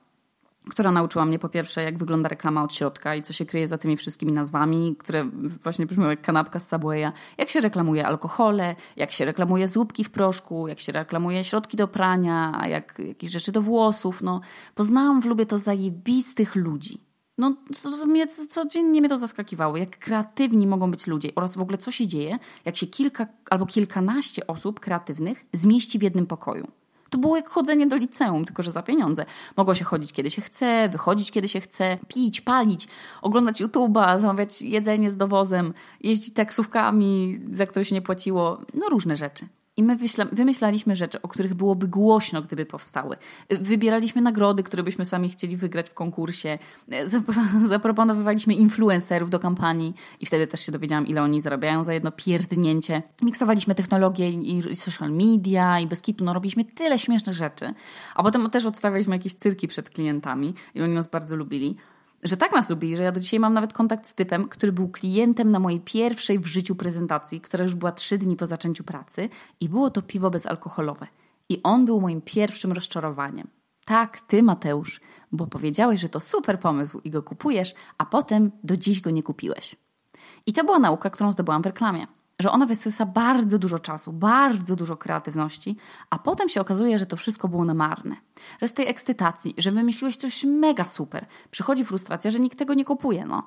która 0.70 0.92
nauczyła 0.92 1.26
mnie 1.26 1.40
po 1.40 1.50
pierwsze, 1.50 1.84
jak 1.84 1.98
wygląda 1.98 2.30
reklama 2.30 2.64
od 2.64 2.74
środka 2.74 3.16
i 3.16 3.22
co 3.22 3.34
się 3.34 3.46
kryje 3.46 3.68
za 3.68 3.78
tymi 3.78 3.98
wszystkimi 3.98 4.32
nazwami, 4.32 4.96
które 5.00 5.26
właśnie 5.64 5.86
brzmią 5.86 6.10
jak 6.10 6.22
kanapka 6.22 6.60
z 6.60 6.68
Subwaya, 6.68 7.12
jak 7.38 7.50
się 7.50 7.62
reklamuje 7.62 8.08
alkohole, 8.08 8.76
jak 8.96 9.12
się 9.12 9.26
reklamuje 9.26 9.68
złupki 9.68 10.04
w 10.04 10.10
proszku, 10.10 10.68
jak 10.68 10.80
się 10.80 10.92
reklamuje 10.92 11.44
środki 11.44 11.78
do 11.78 11.88
prania, 11.88 12.62
jak 12.68 13.00
jakieś 13.00 13.32
rzeczy 13.32 13.52
do 13.52 13.62
włosów. 13.62 14.22
No, 14.22 14.42
poznałam 14.76 15.22
w 15.22 15.26
Lubie 15.26 15.46
to 15.46 15.58
zajebistych 15.58 16.56
ludzi 16.56 17.11
no, 17.42 18.06
mnie, 18.06 18.28
codziennie 18.28 19.02
mnie 19.02 19.10
to 19.10 19.18
zaskakiwało, 19.18 19.78
jak 19.78 20.00
kreatywni 20.00 20.68
mogą 20.68 20.92
być 20.92 21.08
ludzie 21.08 21.30
oraz 21.36 21.56
w 21.56 21.62
ogóle 21.62 21.78
co 21.78 21.92
się 21.92 22.08
dzieje, 22.08 22.40
jak 22.66 22.78
się 22.78 22.88
kilka 22.88 23.28
albo 23.50 23.66
kilkanaście 23.66 24.48
osób 24.48 24.80
kreatywnych 24.80 25.46
zmieści 25.54 26.00
w 26.00 26.02
jednym 26.02 26.26
pokoju. 26.26 26.68
To 27.10 27.18
było 27.18 27.36
jak 27.36 27.50
chodzenie 27.50 27.88
do 27.88 27.96
liceum, 27.96 28.46
tylko 28.46 28.64
że 28.64 28.72
za 28.72 28.84
pieniądze. 28.84 29.26
Mogło 29.58 29.76
się 29.76 29.86
chodzić 29.86 30.14
kiedy 30.14 30.32
się 30.32 30.42
chce, 30.42 30.90
wychodzić 30.90 31.32
kiedy 31.32 31.48
się 31.48 31.62
chce, 31.62 31.98
pić, 32.08 32.42
palić, 32.42 32.88
oglądać 33.22 33.62
YouTube'a, 33.62 34.22
zamawiać 34.22 34.62
jedzenie 34.62 35.12
z 35.12 35.18
dowozem, 35.18 35.74
jeździć 36.02 36.34
taksówkami, 36.34 37.40
za 37.52 37.66
które 37.66 37.86
się 37.86 37.96
nie 37.96 38.02
płaciło. 38.02 38.62
No 38.74 38.90
różne 38.90 39.16
rzeczy. 39.16 39.48
I 39.78 39.84
my 39.84 39.98
wymyślaliśmy 40.32 40.96
rzeczy, 40.96 41.22
o 41.22 41.28
których 41.28 41.54
byłoby 41.54 41.88
głośno, 41.88 42.42
gdyby 42.42 42.66
powstały. 42.66 43.18
Wybieraliśmy 43.50 44.22
nagrody, 44.22 44.64
które 44.64 44.84
byśmy 44.84 45.06
sami 45.06 45.30
chcieli 45.30 45.58
wygrać 45.58 45.90
w 45.90 45.94
konkursie. 45.94 46.60
Zaproponowywaliśmy 47.68 48.54
influencerów 48.54 49.30
do 49.30 49.40
kampanii 49.40 49.94
i 50.20 50.26
wtedy 50.26 50.48
też 50.48 50.66
się 50.66 50.72
dowiedziałam, 50.72 51.08
ile 51.08 51.22
oni 51.22 51.42
zarabiają 51.42 51.84
za 51.84 51.94
jedno 51.94 52.12
pierdnięcie. 52.12 53.04
Miksowaliśmy 53.22 53.76
technologię 53.76 54.30
i 54.30 54.76
social 54.76 55.12
media 55.12 55.80
i 55.80 55.88
bez 55.88 56.02
kitu. 56.02 56.24
No, 56.26 56.34
robiliśmy 56.34 56.66
tyle 56.66 57.00
śmiesznych 57.00 57.36
rzeczy. 57.36 57.74
A 58.16 58.24
potem 58.24 58.50
też 58.50 58.66
odstawialiśmy 58.66 59.16
jakieś 59.16 59.34
cyrki 59.34 59.68
przed 59.68 59.90
klientami 59.90 60.54
i 60.76 60.82
oni 60.82 60.94
nas 60.94 61.08
bardzo 61.08 61.36
lubili 61.36 61.78
że 62.24 62.38
tak 62.38 62.52
nas 62.52 62.70
lubi, 62.70 62.96
że 62.96 63.04
ja 63.04 63.12
do 63.12 63.20
dzisiaj 63.20 63.40
mam 63.40 63.54
nawet 63.54 63.74
kontakt 63.74 64.08
z 64.08 64.14
typem, 64.14 64.48
który 64.48 64.72
był 64.72 64.90
klientem 64.90 65.52
na 65.52 65.60
mojej 65.60 65.80
pierwszej 65.80 66.40
w 66.40 66.46
życiu 66.46 66.76
prezentacji, 66.76 67.42
która 67.42 67.64
już 67.64 67.76
była 67.76 67.92
trzy 67.92 68.18
dni 68.18 68.36
po 68.36 68.48
zaczęciu 68.48 68.84
pracy 68.84 69.30
i 69.60 69.70
było 69.70 69.90
to 69.90 70.02
piwo 70.02 70.30
bezalkoholowe. 70.30 71.08
I 71.50 71.64
on 71.64 71.86
był 71.86 72.02
moim 72.02 72.22
pierwszym 72.22 72.72
rozczarowaniem. 72.72 73.48
Tak, 73.86 74.20
ty 74.20 74.44
Mateusz, 74.44 75.02
bo 75.32 75.48
powiedziałeś, 75.48 76.02
że 76.02 76.10
to 76.10 76.20
super 76.20 76.60
pomysł 76.60 77.00
i 77.04 77.10
go 77.10 77.24
kupujesz, 77.24 77.74
a 77.98 78.06
potem 78.06 78.52
do 78.64 78.78
dziś 78.78 79.02
go 79.02 79.10
nie 79.10 79.24
kupiłeś. 79.24 79.76
I 80.46 80.54
to 80.54 80.64
była 80.64 80.80
nauka, 80.80 81.10
którą 81.10 81.32
zdobyłam 81.32 81.62
w 81.62 81.66
reklamie 81.66 82.08
że 82.42 82.52
ona 82.52 82.66
wysysa 82.66 83.06
bardzo 83.06 83.60
dużo 83.60 83.80
czasu, 83.80 84.14
bardzo 84.14 84.76
dużo 84.76 84.98
kreatywności, 84.98 85.78
a 86.10 86.20
potem 86.20 86.50
się 86.50 86.62
okazuje, 86.62 87.00
że 87.00 87.06
to 87.06 87.18
wszystko 87.18 87.48
było 87.48 87.66
na 87.66 87.74
marne. 87.74 88.16
Że 88.62 88.68
z 88.68 88.74
tej 88.74 88.88
ekscytacji, 88.88 89.56
że 89.58 89.72
wymyśliłeś 89.72 90.18
coś 90.18 90.44
mega 90.44 90.86
super, 90.86 91.26
przychodzi 91.52 91.86
frustracja, 91.86 92.32
że 92.32 92.40
nikt 92.40 92.60
tego 92.60 92.74
nie 92.74 92.86
kupuje, 92.86 93.26
no. 93.26 93.44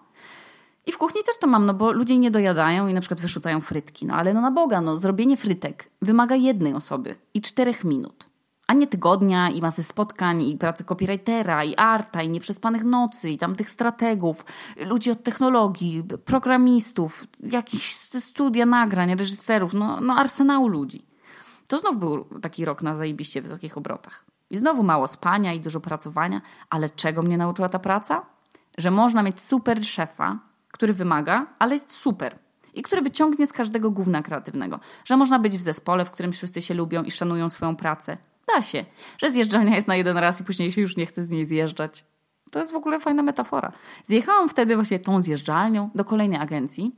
I 0.87 0.93
w 0.93 0.99
kuchni 0.99 1.21
też 1.27 1.39
to 1.41 1.47
mam, 1.47 1.67
no 1.67 1.75
bo 1.75 1.93
ludzie 1.93 2.19
nie 2.19 2.31
dojadają 2.31 2.89
i 2.89 2.95
na 2.95 3.01
przykład 3.01 3.21
wyrzucają 3.21 3.61
frytki. 3.61 4.07
No 4.07 4.15
ale 4.15 4.35
no 4.35 4.41
na 4.41 4.51
Boga, 4.51 4.81
no 4.81 4.97
zrobienie 4.97 5.37
frytek 5.37 5.91
wymaga 6.03 6.37
jednej 6.37 6.75
osoby 6.75 7.17
i 7.35 7.41
czterech 7.41 7.85
minut 7.85 8.34
a 8.67 8.75
nie 8.75 8.87
tygodnia 8.87 9.51
i 9.51 9.61
masy 9.61 9.83
spotkań 9.83 10.43
i 10.43 10.59
pracy 10.59 10.85
copywritera 10.85 11.65
i 11.65 11.77
arta 11.77 12.23
i 12.23 12.29
nieprzespanych 12.29 12.85
nocy 12.85 13.31
i 13.31 13.39
tam 13.39 13.57
tych 13.57 13.71
strategów, 13.71 14.45
ludzi 14.77 15.11
od 15.11 15.23
technologii, 15.23 16.05
programistów, 16.25 17.27
jakichś 17.41 17.93
studia 18.19 18.67
nagrań, 18.67 19.15
reżyserów, 19.15 19.75
no, 19.75 20.01
no 20.01 20.15
arsenału 20.15 20.69
ludzi. 20.69 21.07
To 21.69 21.79
znów 21.79 21.99
był 21.99 22.25
taki 22.25 22.65
rok 22.65 22.83
na 22.83 22.97
zajebiście 22.97 23.43
wysokich 23.43 23.79
obrotach. 23.79 24.25
I 24.51 24.57
znowu 24.57 24.83
mało 24.83 25.09
spania 25.09 25.53
i 25.53 25.61
dużo 25.61 25.81
pracowania, 25.81 26.41
ale 26.71 26.91
czego 26.91 27.23
mnie 27.23 27.39
nauczyła 27.39 27.69
ta 27.69 27.79
praca? 27.79 28.27
Że 28.79 28.91
można 28.91 29.23
mieć 29.23 29.45
super 29.45 29.85
szefa, 29.85 30.39
który 30.73 30.93
wymaga, 30.93 31.47
ale 31.59 31.75
jest 31.75 31.93
super 31.93 32.39
i 32.75 32.83
który 32.83 33.03
wyciągnie 33.03 33.47
z 33.47 33.53
każdego 33.53 33.91
gówna 33.91 34.23
kreatywnego. 34.23 34.81
Że 35.05 35.17
można 35.17 35.39
być 35.39 35.59
w 35.59 35.63
zespole, 35.63 36.05
w 36.05 36.11
którym 36.11 36.33
wszyscy 36.33 36.63
się 36.63 36.75
lubią 36.75 37.03
i 37.03 37.11
szanują 37.11 37.51
swoją 37.51 37.77
pracę 37.77 38.17
Da 38.55 38.63
się. 38.63 38.85
Że 39.19 39.31
zjeżdżalnia 39.31 39.77
jest 39.77 39.89
na 39.89 39.97
jeden 39.97 40.19
raz 40.19 40.41
i 40.41 40.45
później 40.45 40.73
się 40.73 40.81
już 40.81 40.97
nie 40.97 41.07
chce 41.07 41.25
z 41.25 41.31
niej 41.31 41.47
zjeżdżać. 41.47 42.05
To 42.51 42.59
jest 42.59 42.73
w 42.73 42.77
ogóle 42.77 43.01
fajna 43.01 43.23
metafora. 43.23 43.73
Zjechałam 44.05 44.49
wtedy 44.49 44.75
właśnie 44.75 44.99
tą 44.99 45.21
zjeżdżalnią 45.21 45.91
do 45.95 46.05
kolejnej 46.05 46.41
agencji. 46.41 46.93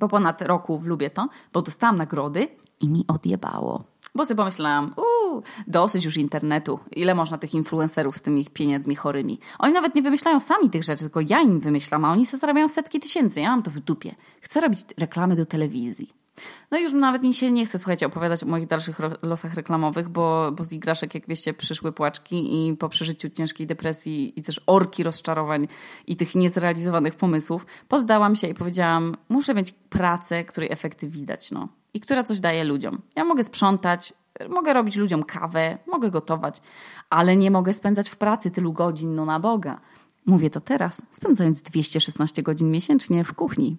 Po 0.00 0.08
ponad 0.08 0.42
roku 0.42 0.78
w 0.78 0.86
Lubię 0.86 1.10
to, 1.10 1.28
bo 1.52 1.62
dostałam 1.62 1.96
nagrody 1.96 2.46
i 2.80 2.88
mi 2.88 3.04
odjebało. 3.08 3.84
Bo 4.14 4.26
sobie 4.26 4.36
pomyślałam, 4.36 4.94
uuu, 4.96 5.42
dosyć 5.66 6.04
już 6.04 6.16
internetu. 6.16 6.78
Ile 6.92 7.14
można 7.14 7.38
tych 7.38 7.54
influencerów 7.54 8.16
z 8.16 8.22
tymi 8.22 8.44
pieniędzmi 8.44 8.96
chorymi? 8.96 9.38
Oni 9.58 9.72
nawet 9.72 9.94
nie 9.94 10.02
wymyślają 10.02 10.40
sami 10.40 10.70
tych 10.70 10.82
rzeczy, 10.82 11.00
tylko 11.04 11.20
ja 11.20 11.40
im 11.40 11.60
wymyślam, 11.60 12.04
a 12.04 12.12
oni 12.12 12.26
sobie 12.26 12.40
zarabiają 12.40 12.68
setki 12.68 13.00
tysięcy. 13.00 13.40
Ja 13.40 13.50
mam 13.50 13.62
to 13.62 13.70
w 13.70 13.78
dupie. 13.78 14.14
Chcę 14.40 14.60
robić 14.60 14.80
reklamy 14.98 15.36
do 15.36 15.46
telewizji. 15.46 16.25
No 16.70 16.78
już 16.78 16.92
nawet 16.92 17.22
mi 17.22 17.34
się 17.34 17.50
nie 17.50 17.66
chce, 17.66 17.78
słuchajcie, 17.78 18.06
opowiadać 18.06 18.42
o 18.42 18.46
moich 18.46 18.66
dalszych 18.66 18.98
losach 19.22 19.54
reklamowych, 19.54 20.08
bo, 20.08 20.52
bo 20.52 20.64
z 20.64 20.72
igraszek, 20.72 21.14
jak 21.14 21.26
wieście, 21.26 21.54
przyszły 21.54 21.92
płaczki 21.92 22.68
i 22.68 22.76
po 22.76 22.88
przeżyciu 22.88 23.30
ciężkiej 23.30 23.66
depresji 23.66 24.40
i 24.40 24.42
też 24.42 24.60
orki 24.66 25.02
rozczarowań 25.02 25.68
i 26.06 26.16
tych 26.16 26.34
niezrealizowanych 26.34 27.14
pomysłów, 27.14 27.66
poddałam 27.88 28.36
się 28.36 28.48
i 28.48 28.54
powiedziałam, 28.54 29.16
muszę 29.28 29.54
mieć 29.54 29.72
pracę, 29.72 30.44
której 30.44 30.72
efekty 30.72 31.08
widać, 31.08 31.50
no. 31.50 31.68
I 31.94 32.00
która 32.00 32.24
coś 32.24 32.40
daje 32.40 32.64
ludziom. 32.64 33.02
Ja 33.16 33.24
mogę 33.24 33.44
sprzątać, 33.44 34.14
mogę 34.48 34.72
robić 34.72 34.96
ludziom 34.96 35.22
kawę, 35.22 35.78
mogę 35.86 36.10
gotować, 36.10 36.62
ale 37.10 37.36
nie 37.36 37.50
mogę 37.50 37.72
spędzać 37.72 38.08
w 38.08 38.16
pracy 38.16 38.50
tylu 38.50 38.72
godzin, 38.72 39.14
no 39.14 39.24
na 39.24 39.40
Boga. 39.40 39.80
Mówię 40.26 40.50
to 40.50 40.60
teraz, 40.60 41.02
spędzając 41.12 41.62
216 41.62 42.42
godzin 42.42 42.70
miesięcznie 42.70 43.24
w 43.24 43.34
kuchni. 43.34 43.76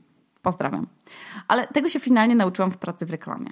Pozdrawiam. 0.48 0.88
Ale 1.48 1.68
tego 1.68 1.90
się 1.90 2.00
finalnie 2.00 2.36
nauczyłam 2.36 2.72
w 2.72 2.78
pracy 2.78 3.06
w 3.06 3.12
reklamie. 3.12 3.52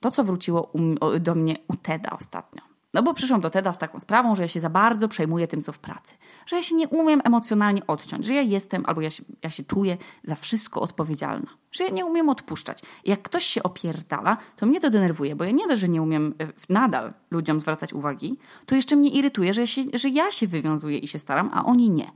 To, 0.00 0.10
co 0.10 0.24
wróciło 0.24 0.72
do 1.20 1.34
mnie 1.34 1.56
u 1.68 1.76
Teda 1.76 2.10
ostatnio. 2.10 2.62
No 2.94 3.02
bo 3.02 3.14
przyszłam 3.14 3.40
do 3.40 3.50
Teda 3.50 3.72
z 3.72 3.78
taką 3.78 4.00
sprawą, 4.00 4.36
że 4.36 4.42
ja 4.42 4.48
się 4.48 4.60
za 4.60 4.70
bardzo 4.70 5.08
przejmuję 5.08 5.48
tym, 5.48 5.62
co 5.62 5.72
w 5.72 5.78
pracy. 5.78 6.14
Że 6.46 6.56
ja 6.56 6.62
się 6.62 6.74
nie 6.74 6.88
umiem 6.88 7.20
emocjonalnie 7.24 7.86
odciąć. 7.86 8.24
Że 8.24 8.34
ja 8.34 8.42
jestem 8.42 8.84
albo 8.86 9.00
ja 9.00 9.10
się, 9.10 9.22
ja 9.42 9.50
się 9.50 9.64
czuję 9.64 9.96
za 10.24 10.34
wszystko 10.34 10.80
odpowiedzialna. 10.80 11.50
Że 11.72 11.84
ja 11.84 11.90
nie 11.90 12.06
umiem 12.06 12.28
odpuszczać. 12.28 12.82
Jak 13.04 13.22
ktoś 13.22 13.44
się 13.44 13.62
opierdala, 13.62 14.36
to 14.56 14.66
mnie 14.66 14.80
to 14.80 14.90
denerwuje, 14.90 15.36
bo 15.36 15.44
ja 15.44 15.50
nie 15.50 15.66
dość, 15.66 15.80
że 15.80 15.88
nie 15.88 16.02
umiem 16.02 16.34
e, 16.38 16.72
nadal 16.72 17.12
ludziom 17.30 17.60
zwracać 17.60 17.92
uwagi, 17.92 18.38
to 18.66 18.74
jeszcze 18.74 18.96
mnie 18.96 19.10
irytuje, 19.10 19.54
że 19.54 19.60
ja 19.60 19.66
się, 19.66 19.82
że 19.94 20.08
ja 20.08 20.30
się 20.30 20.46
wywiązuję 20.46 20.98
i 20.98 21.08
się 21.08 21.18
staram, 21.18 21.50
a 21.52 21.64
oni 21.64 21.90
nie. 21.90 22.12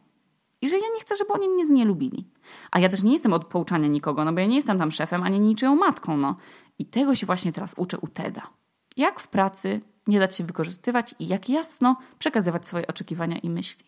I 0.64 0.68
że 0.68 0.78
ja 0.78 0.86
nie 0.94 1.00
chcę, 1.00 1.16
żeby 1.16 1.32
oni 1.32 1.48
mnie 1.48 1.66
znielubili. 1.66 2.24
A 2.70 2.78
ja 2.78 2.88
też 2.88 3.02
nie 3.02 3.12
jestem 3.12 3.32
od 3.32 3.44
pouczania 3.44 3.88
nikogo, 3.88 4.24
no 4.24 4.32
bo 4.32 4.40
ja 4.40 4.46
nie 4.46 4.56
jestem 4.56 4.78
tam 4.78 4.90
szefem, 4.90 5.22
ani 5.22 5.40
niczyją 5.40 5.76
matką, 5.76 6.16
no. 6.16 6.36
I 6.78 6.86
tego 6.86 7.14
się 7.14 7.26
właśnie 7.26 7.52
teraz 7.52 7.74
uczę 7.76 7.98
u 7.98 8.08
Teda. 8.08 8.50
Jak 8.96 9.20
w 9.20 9.28
pracy 9.28 9.80
nie 10.06 10.18
dać 10.18 10.36
się 10.36 10.44
wykorzystywać 10.44 11.14
i 11.18 11.28
jak 11.28 11.48
jasno 11.48 11.96
przekazywać 12.18 12.66
swoje 12.66 12.86
oczekiwania 12.86 13.38
i 13.38 13.50
myśli. 13.50 13.84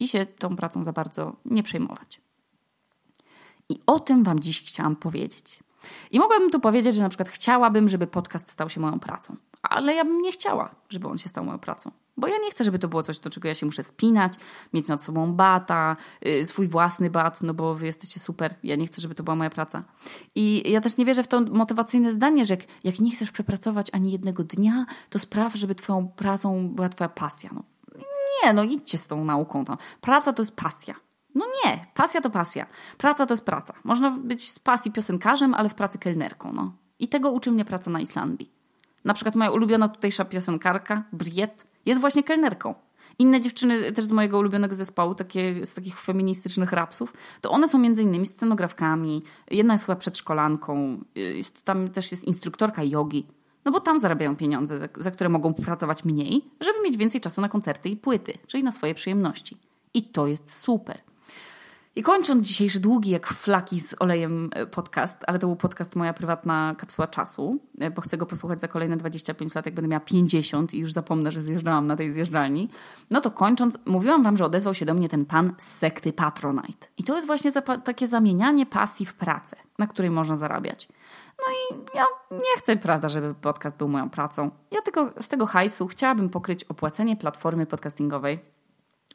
I 0.00 0.08
się 0.08 0.26
tą 0.26 0.56
pracą 0.56 0.84
za 0.84 0.92
bardzo 0.92 1.36
nie 1.44 1.62
przejmować. 1.62 2.20
I 3.68 3.80
o 3.86 4.00
tym 4.00 4.24
Wam 4.24 4.40
dziś 4.40 4.62
chciałam 4.62 4.96
powiedzieć. 4.96 5.60
I 6.10 6.18
mogłabym 6.18 6.50
tu 6.50 6.60
powiedzieć, 6.60 6.94
że 6.94 7.02
na 7.02 7.08
przykład 7.08 7.28
chciałabym, 7.28 7.88
żeby 7.88 8.06
podcast 8.06 8.50
stał 8.50 8.70
się 8.70 8.80
moją 8.80 9.00
pracą. 9.00 9.36
Ale 9.62 9.94
ja 9.94 10.04
bym 10.04 10.22
nie 10.22 10.32
chciała, 10.32 10.74
żeby 10.88 11.08
on 11.08 11.18
się 11.18 11.28
stał 11.28 11.44
moją 11.44 11.58
pracą. 11.58 11.90
Bo 12.16 12.26
ja 12.26 12.38
nie 12.38 12.50
chcę, 12.50 12.64
żeby 12.64 12.78
to 12.78 12.88
było 12.88 13.02
coś, 13.02 13.18
do 13.18 13.30
czego 13.30 13.48
ja 13.48 13.54
się 13.54 13.66
muszę 13.66 13.82
spinać, 13.82 14.32
mieć 14.72 14.88
nad 14.88 15.02
sobą 15.02 15.32
bata, 15.32 15.96
yy, 16.22 16.44
swój 16.44 16.68
własny 16.68 17.10
bat, 17.10 17.42
no 17.42 17.54
bo 17.54 17.74
wy 17.74 17.86
jesteście 17.86 18.20
super. 18.20 18.54
Ja 18.62 18.76
nie 18.76 18.86
chcę, 18.86 19.00
żeby 19.00 19.14
to 19.14 19.22
była 19.22 19.36
moja 19.36 19.50
praca. 19.50 19.84
I 20.34 20.70
ja 20.72 20.80
też 20.80 20.96
nie 20.96 21.04
wierzę 21.04 21.22
w 21.22 21.28
to 21.28 21.40
motywacyjne 21.40 22.12
zdanie, 22.12 22.44
że 22.44 22.54
jak, 22.54 22.64
jak 22.84 22.98
nie 22.98 23.10
chcesz 23.10 23.32
przepracować 23.32 23.86
ani 23.92 24.12
jednego 24.12 24.44
dnia, 24.44 24.86
to 25.10 25.18
spraw, 25.18 25.54
żeby 25.54 25.74
twoją 25.74 26.08
pracą 26.08 26.68
była 26.68 26.88
twoja 26.88 27.08
pasja. 27.08 27.50
No, 27.52 27.62
nie, 28.44 28.52
no 28.52 28.62
idźcie 28.62 28.98
z 28.98 29.08
tą 29.08 29.24
nauką. 29.24 29.64
To. 29.64 29.78
Praca 30.00 30.32
to 30.32 30.42
jest 30.42 30.56
pasja. 30.56 30.94
No 31.34 31.46
nie, 31.64 31.84
pasja 31.94 32.20
to 32.20 32.30
pasja. 32.30 32.66
Praca 32.98 33.26
to 33.26 33.34
jest 33.34 33.44
praca. 33.44 33.74
Można 33.84 34.10
być 34.10 34.50
z 34.50 34.58
pasji 34.58 34.92
piosenkarzem, 34.92 35.54
ale 35.54 35.68
w 35.68 35.74
pracy 35.74 35.98
kelnerką. 35.98 36.52
No. 36.52 36.72
I 36.98 37.08
tego 37.08 37.30
uczy 37.30 37.50
mnie 37.50 37.64
praca 37.64 37.90
na 37.90 38.00
Islandii. 38.00 38.59
Na 39.04 39.14
przykład 39.14 39.34
moja 39.34 39.50
ulubiona 39.50 39.88
tutejsza 39.88 40.24
piosenkarka, 40.24 41.04
Briet, 41.12 41.66
jest 41.86 42.00
właśnie 42.00 42.22
kelnerką. 42.22 42.74
Inne 43.18 43.40
dziewczyny 43.40 43.92
też 43.92 44.04
z 44.04 44.12
mojego 44.12 44.38
ulubionego 44.38 44.74
zespołu, 44.74 45.14
takie, 45.14 45.66
z 45.66 45.74
takich 45.74 46.00
feministycznych 46.00 46.72
rapsów, 46.72 47.12
to 47.40 47.50
one 47.50 47.68
są 47.68 47.78
między 47.78 48.02
innymi 48.02 48.26
scenografkami. 48.26 49.22
Jedna 49.50 49.74
jest 49.74 49.86
chyba 49.86 49.96
przedszkolanką, 49.96 51.04
jest, 51.14 51.64
tam 51.64 51.88
też 51.88 52.12
jest 52.12 52.24
instruktorka 52.24 52.82
jogi. 52.84 53.26
No 53.64 53.72
bo 53.72 53.80
tam 53.80 54.00
zarabiają 54.00 54.36
pieniądze, 54.36 54.78
za, 54.78 54.88
za 54.96 55.10
które 55.10 55.30
mogą 55.30 55.54
pracować 55.54 56.04
mniej, 56.04 56.44
żeby 56.60 56.82
mieć 56.84 56.96
więcej 56.96 57.20
czasu 57.20 57.40
na 57.40 57.48
koncerty 57.48 57.88
i 57.88 57.96
płyty, 57.96 58.32
czyli 58.46 58.64
na 58.64 58.72
swoje 58.72 58.94
przyjemności. 58.94 59.56
I 59.94 60.02
to 60.02 60.26
jest 60.26 60.58
super. 60.58 60.98
I 61.96 62.02
kończąc 62.02 62.46
dzisiejszy 62.46 62.80
długi 62.80 63.10
jak 63.10 63.26
flaki 63.26 63.80
z 63.80 63.94
olejem 63.98 64.50
e, 64.52 64.66
podcast, 64.66 65.24
ale 65.26 65.38
to 65.38 65.46
był 65.46 65.56
podcast 65.56 65.96
moja 65.96 66.12
prywatna 66.12 66.74
kapsuła 66.78 67.08
czasu, 67.08 67.58
e, 67.78 67.90
bo 67.90 68.02
chcę 68.02 68.16
go 68.16 68.26
posłuchać 68.26 68.60
za 68.60 68.68
kolejne 68.68 68.96
25 68.96 69.54
lat, 69.54 69.66
jak 69.66 69.74
będę 69.74 69.88
miała 69.88 70.00
50 70.00 70.74
i 70.74 70.78
już 70.78 70.92
zapomnę, 70.92 71.32
że 71.32 71.42
zjeżdżałam 71.42 71.86
na 71.86 71.96
tej 71.96 72.12
zjeżdżalni. 72.12 72.68
No 73.10 73.20
to 73.20 73.30
kończąc, 73.30 73.78
mówiłam 73.86 74.22
wam, 74.22 74.36
że 74.36 74.44
odezwał 74.44 74.74
się 74.74 74.86
do 74.86 74.94
mnie 74.94 75.08
ten 75.08 75.26
pan 75.26 75.54
z 75.58 75.78
sekty 75.78 76.12
Patronite. 76.12 76.86
I 76.98 77.04
to 77.04 77.14
jest 77.14 77.26
właśnie 77.26 77.50
takie 77.84 78.08
zamienianie 78.08 78.66
pasji 78.66 79.06
w 79.06 79.14
pracę, 79.14 79.56
na 79.78 79.86
której 79.86 80.10
można 80.10 80.36
zarabiać. 80.36 80.88
No 81.38 81.44
i 81.52 81.96
ja 81.96 82.04
nie 82.30 82.58
chcę, 82.58 82.76
prawda, 82.76 83.08
żeby 83.08 83.34
podcast 83.34 83.76
był 83.76 83.88
moją 83.88 84.10
pracą. 84.10 84.50
Ja 84.70 84.82
tylko 84.82 85.12
z 85.20 85.28
tego 85.28 85.46
hajsu 85.46 85.86
chciałabym 85.86 86.28
pokryć 86.28 86.64
opłacenie 86.64 87.16
platformy 87.16 87.66
podcastingowej, 87.66 88.38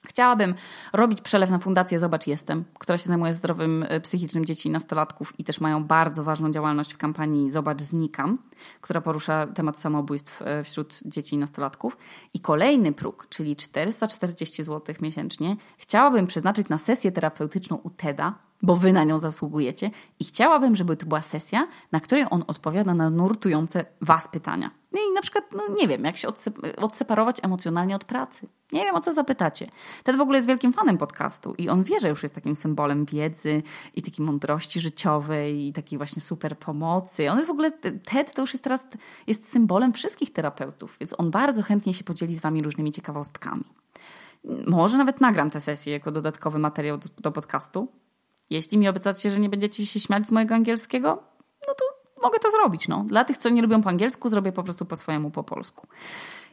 Chciałabym 0.05 0.55
robić 0.93 1.21
przelew 1.21 1.49
na 1.49 1.59
fundację 1.59 1.99
Zobacz 1.99 2.27
Jestem, 2.27 2.63
która 2.79 2.97
się 2.97 3.07
zajmuje 3.07 3.33
zdrowym 3.33 3.85
e, 3.89 3.99
psychicznym 4.01 4.45
dzieci 4.45 4.69
i 4.69 4.71
nastolatków 4.71 5.39
i 5.39 5.43
też 5.43 5.61
mają 5.61 5.83
bardzo 5.83 6.23
ważną 6.23 6.51
działalność 6.51 6.93
w 6.93 6.97
kampanii 6.97 7.51
Zobacz 7.51 7.81
Znikam, 7.81 8.37
która 8.81 9.01
porusza 9.01 9.47
temat 9.47 9.79
samobójstw 9.79 10.41
e, 10.41 10.63
wśród 10.63 10.99
dzieci 11.05 11.35
i 11.35 11.37
nastolatków. 11.37 11.97
I 12.33 12.39
kolejny 12.39 12.91
próg, 12.93 13.27
czyli 13.29 13.55
440 13.55 14.63
zł 14.63 14.95
miesięcznie, 15.01 15.55
chciałabym 15.77 16.27
przeznaczyć 16.27 16.69
na 16.69 16.77
sesję 16.77 17.11
terapeutyczną 17.11 17.75
u 17.83 17.89
TEDa, 17.89 18.33
bo 18.65 18.75
wy 18.75 18.93
na 18.93 19.03
nią 19.03 19.19
zasługujecie 19.19 19.91
i 20.19 20.25
chciałabym, 20.25 20.75
żeby 20.75 20.97
to 20.97 21.05
była 21.05 21.21
sesja, 21.21 21.67
na 21.91 21.99
której 21.99 22.25
on 22.29 22.43
odpowiada 22.47 22.93
na 22.93 23.09
nurtujące 23.09 23.85
was 24.01 24.27
pytania. 24.27 24.71
No 24.91 24.99
I 24.99 25.13
na 25.13 25.21
przykład, 25.21 25.43
no 25.51 25.75
nie 25.75 25.87
wiem, 25.87 26.03
jak 26.03 26.17
się 26.17 26.27
odseparować 26.77 27.37
emocjonalnie 27.43 27.95
od 27.95 28.05
pracy. 28.05 28.47
Nie 28.71 28.83
wiem, 28.83 28.95
o 28.95 29.01
co 29.01 29.13
zapytacie. 29.13 29.69
Ted 30.03 30.17
w 30.17 30.21
ogóle 30.21 30.37
jest 30.37 30.47
wielkim 30.47 30.73
fanem 30.73 30.97
podcastu 30.97 31.53
i 31.57 31.69
on 31.69 31.83
wie, 31.83 31.99
że 31.99 32.09
już 32.09 32.23
jest 32.23 32.35
takim 32.35 32.55
symbolem 32.55 33.05
wiedzy 33.05 33.63
i 33.95 34.01
takiej 34.01 34.25
mądrości 34.25 34.79
życiowej 34.79 35.67
i 35.67 35.73
takiej 35.73 35.97
właśnie 35.97 36.21
super 36.21 36.57
pomocy. 36.57 37.31
On 37.31 37.37
jest 37.37 37.47
w 37.47 37.51
ogóle, 37.51 37.71
Ted 38.05 38.33
to 38.33 38.41
już 38.41 38.53
jest 38.53 38.63
teraz 38.63 38.87
jest 39.27 39.51
symbolem 39.51 39.93
wszystkich 39.93 40.33
terapeutów, 40.33 40.97
więc 40.99 41.19
on 41.19 41.31
bardzo 41.31 41.63
chętnie 41.63 41.93
się 41.93 42.03
podzieli 42.03 42.35
z 42.35 42.39
wami 42.39 42.61
różnymi 42.63 42.91
ciekawostkami. 42.91 43.63
Może 44.67 44.97
nawet 44.97 45.21
nagram 45.21 45.49
tę 45.49 45.61
sesję 45.61 45.93
jako 45.93 46.11
dodatkowy 46.11 46.59
materiał 46.59 46.97
do, 46.97 47.09
do 47.21 47.31
podcastu. 47.31 47.87
Jeśli 48.49 48.77
mi 48.77 48.87
obiecacie, 48.87 49.31
że 49.31 49.39
nie 49.39 49.49
będziecie 49.49 49.85
się 49.85 49.99
śmiać 49.99 50.27
z 50.27 50.31
mojego 50.31 50.55
angielskiego, 50.55 51.23
no 51.67 51.73
to 51.73 51.85
mogę 52.21 52.39
to 52.39 52.51
zrobić. 52.51 52.87
No. 52.87 53.05
Dla 53.07 53.25
tych, 53.25 53.37
co 53.37 53.49
nie 53.49 53.61
lubią 53.61 53.81
po 53.81 53.89
angielsku, 53.89 54.29
zrobię 54.29 54.51
po 54.51 54.63
prostu 54.63 54.85
po 54.85 54.95
swojemu 54.95 55.31
po 55.31 55.43
polsku. 55.43 55.87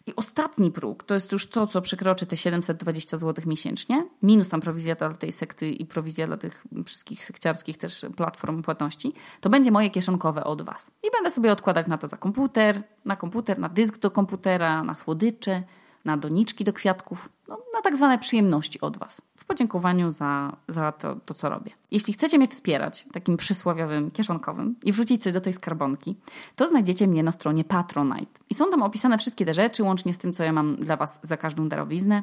I 0.07 0.17
ostatni 0.17 0.71
próg 0.71 1.05
to 1.05 1.15
jest 1.15 1.33
już 1.33 1.49
to, 1.49 1.67
co 1.67 1.83
przekroczy 1.83 2.27
te 2.27 2.37
720 2.37 3.17
zł 3.17 3.45
miesięcznie, 3.47 4.07
minus 4.23 4.49
tam 4.49 4.61
prowizja 4.61 4.95
dla 4.95 5.13
tej 5.13 5.33
sekty 5.33 5.71
i 5.71 5.87
prowizja 5.87 6.27
dla 6.27 6.37
tych 6.37 6.67
wszystkich 6.87 7.25
sekciarskich 7.25 7.79
też 7.79 8.07
platform 8.17 8.63
płatności, 8.63 9.13
to 9.41 9.51
będzie 9.51 9.71
moje 9.71 9.91
kieszonkowe 9.91 10.45
od 10.45 10.63
Was. 10.63 10.91
I 11.03 11.11
będę 11.11 11.31
sobie 11.31 11.53
odkładać 11.53 11.87
na 11.87 11.99
to 11.99 12.09
za 12.09 12.17
komputer, 12.17 12.83
na 13.05 13.17
komputer, 13.17 13.59
na 13.59 13.69
dysk 13.69 13.99
do 13.99 14.11
komputera, 14.11 14.85
na 14.85 14.95
słodycze, 14.95 15.63
na 16.05 16.17
doniczki 16.17 16.65
do 16.65 16.73
kwiatków, 16.73 17.29
no, 17.49 17.59
na 17.75 17.83
tak 17.83 17.97
zwane 17.97 18.19
przyjemności 18.19 18.81
od 18.81 18.97
Was, 18.97 19.23
w 19.43 19.45
podziękowaniu 19.45 20.11
za, 20.11 20.57
za 20.69 20.93
to, 20.93 21.17
to, 21.17 21.35
co 21.35 21.49
robię. 21.49 21.71
Jeśli 21.91 22.13
chcecie 22.13 22.39
mnie 22.39 22.49
wspierać 22.49 23.07
takim 23.13 23.37
przysłowiowym, 23.37 24.11
kieszonkowym 24.11 24.75
i 24.83 24.93
wrzucić 24.93 25.23
coś 25.23 25.33
do 25.33 25.41
tej 25.41 25.53
skarbonki, 25.53 26.17
to 26.57 26.67
znajdziecie 26.67 27.07
mnie 27.07 27.23
na 27.23 27.33
stronie 27.33 27.65
Patronite. 27.65 28.41
I 28.51 28.55
są 28.55 28.71
tam 28.71 28.83
opisane 28.83 29.19
wszystkie 29.19 29.47
te 29.47 29.55
rzeczy, 29.55 29.83
łącznie 29.83 30.15
z 30.15 30.19
tym, 30.19 30.33
co 30.33 30.45
ja 30.45 30.53
mam 30.53 30.77
dla 30.77 30.97
Was 30.97 31.21
za 31.23 31.37
każdą 31.37 31.69
darowiznę. 31.69 32.23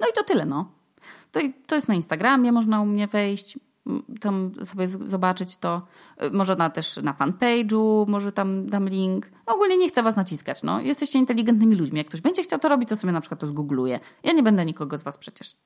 No 0.00 0.06
i 0.10 0.12
to 0.14 0.24
tyle, 0.24 0.46
no. 0.46 0.70
To, 1.32 1.40
to 1.66 1.74
jest 1.74 1.88
na 1.88 1.94
Instagramie, 1.94 2.52
można 2.52 2.80
u 2.80 2.86
mnie 2.86 3.06
wejść 3.06 3.58
tam 4.20 4.52
sobie 4.64 4.88
zobaczyć 4.88 5.56
to. 5.56 5.82
Y, 6.22 6.30
może 6.30 6.56
na, 6.56 6.70
też 6.70 6.96
na 6.96 7.12
fanpage'u, 7.12 8.08
może 8.08 8.32
tam 8.32 8.66
dam 8.66 8.88
link. 8.88 9.30
No 9.46 9.54
ogólnie 9.54 9.76
nie 9.76 9.88
chcę 9.88 10.02
was 10.02 10.16
naciskać. 10.16 10.62
No. 10.62 10.80
Jesteście 10.80 11.18
inteligentnymi 11.18 11.76
ludźmi. 11.76 11.98
Jak 11.98 12.06
ktoś 12.06 12.20
będzie 12.20 12.42
chciał 12.42 12.58
to 12.58 12.68
robić, 12.68 12.88
to 12.88 12.96
sobie 12.96 13.12
na 13.12 13.20
przykład 13.20 13.40
to 13.40 13.46
zgoogluję. 13.46 14.00
Ja 14.22 14.32
nie 14.32 14.42
będę 14.42 14.64
nikogo 14.64 14.98
z 14.98 15.02
was 15.02 15.18
przecież, 15.18 15.56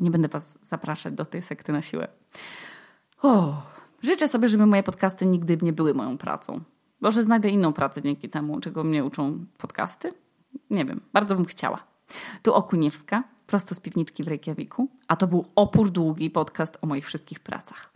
nie 0.00 0.10
będę 0.10 0.28
was 0.28 0.58
zapraszać 0.62 1.14
do 1.14 1.24
tej 1.24 1.42
sekty 1.42 1.72
na 1.72 1.82
siłę. 1.82 2.08
O, 3.22 3.62
życzę 4.02 4.28
sobie, 4.28 4.48
żeby 4.48 4.66
moje 4.66 4.82
podcasty 4.82 5.26
nigdy 5.26 5.58
nie 5.62 5.72
były 5.72 5.94
moją 5.94 6.18
pracą. 6.18 6.60
Może 7.00 7.22
znajdę 7.22 7.48
inną 7.48 7.72
pracę 7.72 8.02
dzięki 8.02 8.28
temu, 8.28 8.60
czego 8.60 8.84
mnie 8.84 9.04
uczą 9.04 9.46
podcasty. 9.58 10.14
Nie 10.70 10.84
wiem, 10.84 11.00
bardzo 11.12 11.36
bym 11.36 11.44
chciała. 11.44 11.84
Tu 12.42 12.54
Okuniewska 12.54 13.24
prosto 13.46 13.74
z 13.74 13.80
piwniczki 13.80 14.24
w 14.24 14.28
Reykjaviku, 14.28 14.88
a 15.08 15.16
to 15.16 15.26
był 15.26 15.44
opór 15.54 15.90
długi 15.90 16.30
podcast 16.30 16.78
o 16.82 16.86
moich 16.86 17.06
wszystkich 17.06 17.40
pracach. 17.40 17.91